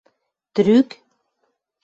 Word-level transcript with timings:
Трӱк 0.53 0.89